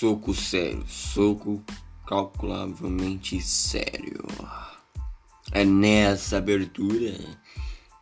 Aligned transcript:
soco 0.00 0.32
sério, 0.32 0.82
soco 0.88 1.62
calculavelmente 2.06 3.38
sério. 3.42 4.24
É 5.52 5.62
nessa 5.62 6.38
abertura 6.38 7.14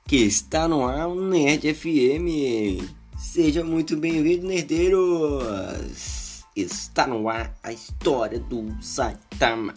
que 0.07 0.15
está 0.19 0.69
no 0.69 0.87
ar 0.87 1.09
o 1.09 1.21
Nerd 1.21 1.75
FM. 1.75 2.87
Seja 3.19 3.65
muito 3.65 3.97
bem-vindo, 3.97 4.47
nerdeiros! 4.47 6.45
Está 6.55 7.05
no 7.05 7.29
ar 7.29 7.53
a 7.65 7.73
história 7.73 8.39
do 8.39 8.81
Saitama. 8.81 9.75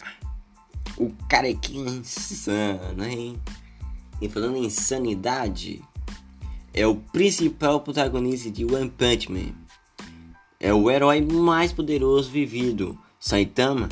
O 0.96 1.10
carequinha 1.28 1.90
insano, 1.90 3.04
hein? 3.04 3.36
E 4.20 4.28
falando 4.28 4.58
em 4.58 4.66
insanidade, 4.66 5.82
é 6.72 6.86
o 6.86 6.94
principal 6.94 7.80
protagonista 7.80 8.48
de 8.48 8.64
One 8.64 8.90
Punch 8.90 9.28
Man 9.28 9.60
é 10.62 10.72
o 10.72 10.88
herói 10.88 11.20
mais 11.20 11.72
poderoso 11.72 12.30
vivido. 12.30 12.96
Saitama 13.18 13.88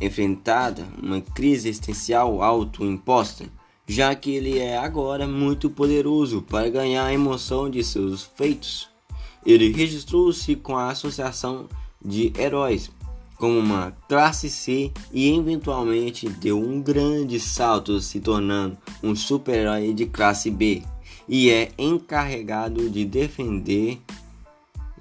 enfrentada 0.00 0.84
uma 1.00 1.20
crise 1.20 1.68
existencial 1.68 2.42
autoimposta, 2.42 3.46
já 3.86 4.12
que 4.12 4.32
ele 4.32 4.58
é 4.58 4.76
agora 4.76 5.28
muito 5.28 5.70
poderoso 5.70 6.42
para 6.42 6.68
ganhar 6.68 7.04
a 7.04 7.14
emoção 7.14 7.70
de 7.70 7.84
seus 7.84 8.24
feitos. 8.24 8.88
Ele 9.46 9.72
registrou-se 9.72 10.56
com 10.56 10.76
a 10.76 10.90
Associação 10.90 11.68
de 12.04 12.32
Heróis 12.36 12.90
como 13.36 13.58
uma 13.58 13.92
classe 14.08 14.50
C 14.50 14.92
e 15.12 15.36
eventualmente 15.36 16.28
deu 16.28 16.58
um 16.58 16.80
grande 16.80 17.38
salto 17.38 18.00
se 18.00 18.20
tornando 18.20 18.76
um 19.02 19.14
super-herói 19.14 19.92
de 19.92 20.06
classe 20.06 20.50
B 20.50 20.82
e 21.28 21.50
é 21.50 21.70
encarregado 21.78 22.88
de 22.90 23.04
defender 23.04 24.00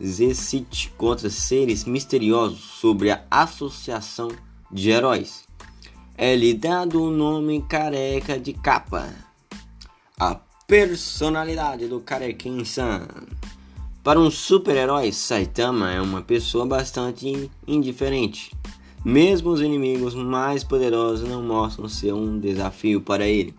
Zecit 0.03 0.91
contra 0.97 1.30
seres 1.30 1.85
misteriosos 1.85 2.59
sobre 2.59 3.11
a 3.11 3.23
Associação 3.30 4.30
de 4.71 4.89
Heróis. 4.89 5.44
É-lhe 6.17 6.53
dado 6.53 7.03
o 7.03 7.11
nome 7.11 7.61
Careca 7.69 8.39
de 8.39 8.53
Capa. 8.53 9.09
A 10.19 10.35
personalidade 10.67 11.88
do 11.88 11.99
Carequinsan. 11.99 13.07
Para 14.03 14.19
um 14.19 14.31
super-herói, 14.31 15.11
Saitama 15.11 15.91
é 15.91 16.02
uma 16.02 16.22
pessoa 16.22 16.66
bastante 16.66 17.52
indiferente. 17.67 18.52
Mesmo 19.05 19.52
os 19.52 19.61
inimigos 19.61 20.16
mais 20.16 20.63
poderosos 20.63 21.27
não 21.27 21.44
mostram 21.44 21.88
ser 21.88 22.13
um 22.13 22.39
desafio 22.39 23.02
para 23.02 23.27
ele. 23.27 23.53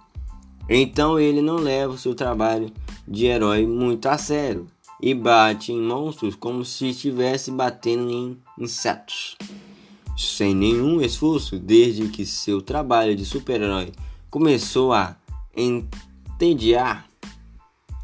Então 0.69 1.19
ele 1.19 1.41
não 1.41 1.57
leva 1.57 1.93
o 1.93 1.98
seu 1.98 2.15
trabalho 2.15 2.73
de 3.07 3.27
herói 3.27 3.67
muito 3.67 4.07
a 4.09 4.17
sério 4.17 4.67
e 5.03 5.12
bate 5.12 5.72
em 5.72 5.83
monstros 5.83 6.36
como 6.36 6.64
se 6.64 6.91
estivesse 6.91 7.50
batendo 7.50 8.08
em 8.08 8.39
insetos. 8.56 9.36
Sem 10.17 10.55
nenhum 10.55 11.00
esforço, 11.00 11.58
desde 11.58 12.08
que 12.08 12.25
seu 12.25 12.62
trabalho 12.62 13.17
de 13.17 13.25
super-herói 13.25 13.92
começou 14.30 14.92
a 14.92 15.17
entediar, 15.56 17.08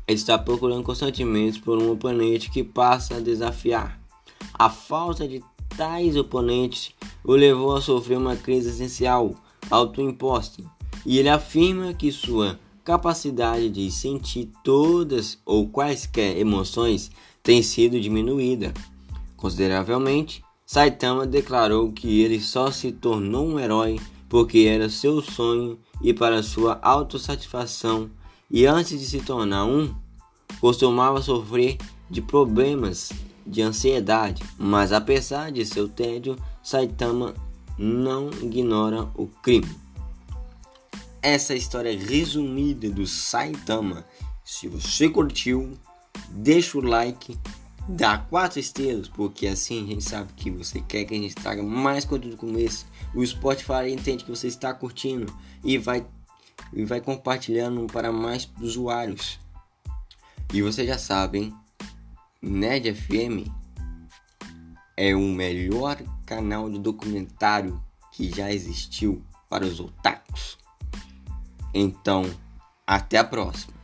está 0.08 0.36
procurando 0.36 0.82
constantemente 0.82 1.60
por 1.60 1.80
um 1.80 1.92
oponente 1.92 2.50
que 2.50 2.64
passa 2.64 3.16
a 3.16 3.20
desafiar. 3.20 4.00
A 4.52 4.68
falta 4.68 5.28
de 5.28 5.42
tais 5.76 6.16
oponentes 6.16 6.94
o 7.22 7.32
levou 7.32 7.76
a 7.76 7.80
sofrer 7.80 8.18
uma 8.18 8.34
crise 8.34 8.70
essencial 8.70 9.34
autoimposta, 9.70 10.62
e 11.06 11.18
ele 11.18 11.28
afirma 11.28 11.94
que 11.94 12.10
sua 12.10 12.58
capacidade 12.88 13.68
de 13.68 13.90
sentir 13.90 14.50
todas 14.64 15.38
ou 15.44 15.68
quaisquer 15.68 16.38
emoções 16.38 17.10
tem 17.42 17.62
sido 17.62 18.00
diminuída 18.00 18.72
consideravelmente. 19.36 20.42
Saitama 20.64 21.26
declarou 21.26 21.92
que 21.92 22.22
ele 22.22 22.40
só 22.40 22.70
se 22.70 22.90
tornou 22.90 23.46
um 23.46 23.60
herói 23.60 24.00
porque 24.26 24.60
era 24.60 24.88
seu 24.88 25.20
sonho 25.20 25.78
e 26.00 26.14
para 26.14 26.42
sua 26.42 26.78
autossatisfação, 26.80 28.10
e 28.50 28.64
antes 28.64 28.98
de 28.98 29.04
se 29.04 29.20
tornar 29.20 29.66
um, 29.66 29.94
costumava 30.58 31.20
sofrer 31.20 31.76
de 32.08 32.22
problemas 32.22 33.12
de 33.46 33.60
ansiedade, 33.60 34.42
mas 34.58 34.92
apesar 34.92 35.52
de 35.52 35.66
seu 35.66 35.90
tédio, 35.90 36.36
Saitama 36.62 37.34
não 37.76 38.30
ignora 38.42 39.10
o 39.14 39.26
crime 39.26 39.87
essa 41.28 41.54
história 41.54 41.96
resumida 41.96 42.88
do 42.88 43.06
Saitama. 43.06 44.04
Se 44.42 44.66
você 44.66 45.10
curtiu, 45.10 45.78
deixa 46.30 46.78
o 46.78 46.80
like, 46.80 47.38
dá 47.86 48.16
quatro 48.16 48.58
estrelas, 48.58 49.08
porque 49.08 49.46
assim 49.46 49.84
a 49.84 49.86
gente 49.88 50.04
sabe 50.04 50.32
que 50.34 50.50
você 50.50 50.80
quer 50.80 51.04
que 51.04 51.14
a 51.14 51.18
gente 51.18 51.34
traga 51.34 51.62
mais 51.62 52.06
conteúdo 52.06 52.38
como 52.38 52.58
esse. 52.58 52.86
O 53.14 53.24
Spotify 53.24 53.90
entende 53.90 54.24
que 54.24 54.30
você 54.30 54.46
está 54.46 54.72
curtindo 54.72 55.30
e 55.62 55.76
vai, 55.76 56.06
e 56.72 56.84
vai 56.84 57.00
compartilhando 57.00 57.86
para 57.86 58.10
mais 58.10 58.50
usuários. 58.58 59.38
E 60.52 60.62
você 60.62 60.86
já 60.86 60.96
sabe, 60.96 61.38
hein? 61.38 61.54
Nerd 62.40 62.94
FM 62.94 63.50
é 64.96 65.14
o 65.14 65.20
melhor 65.20 65.98
canal 66.24 66.70
de 66.70 66.78
documentário 66.78 67.82
que 68.12 68.34
já 68.34 68.50
existiu 68.50 69.22
para 69.48 69.66
os 69.66 69.78
otakus. 69.78 70.56
Então, 71.72 72.24
até 72.86 73.18
a 73.18 73.24
próxima. 73.24 73.77